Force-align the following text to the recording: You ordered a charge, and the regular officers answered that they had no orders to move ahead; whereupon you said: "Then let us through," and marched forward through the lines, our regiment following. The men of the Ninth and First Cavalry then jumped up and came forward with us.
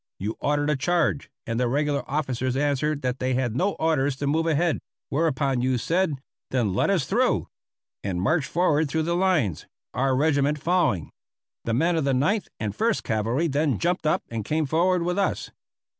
You 0.17 0.35
ordered 0.39 0.71
a 0.71 0.75
charge, 0.75 1.29
and 1.45 1.59
the 1.59 1.67
regular 1.67 2.01
officers 2.09 2.57
answered 2.57 3.03
that 3.03 3.19
they 3.19 3.35
had 3.35 3.55
no 3.55 3.73
orders 3.73 4.15
to 4.15 4.25
move 4.25 4.47
ahead; 4.47 4.79
whereupon 5.09 5.61
you 5.61 5.77
said: 5.77 6.13
"Then 6.49 6.73
let 6.73 6.89
us 6.89 7.05
through," 7.05 7.49
and 8.03 8.19
marched 8.19 8.49
forward 8.49 8.89
through 8.89 9.03
the 9.03 9.15
lines, 9.15 9.67
our 9.93 10.15
regiment 10.15 10.57
following. 10.57 11.11
The 11.65 11.75
men 11.75 11.95
of 11.95 12.03
the 12.03 12.15
Ninth 12.15 12.47
and 12.59 12.75
First 12.75 13.03
Cavalry 13.03 13.47
then 13.47 13.77
jumped 13.77 14.07
up 14.07 14.23
and 14.31 14.43
came 14.43 14.65
forward 14.65 15.03
with 15.03 15.19
us. 15.19 15.51